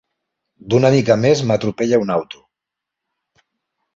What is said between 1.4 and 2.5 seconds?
m'atropella un auto.